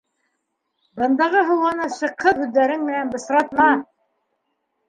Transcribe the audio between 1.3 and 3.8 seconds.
һауаны шыҡһыҙ һүҙҙәрең менән бысратма!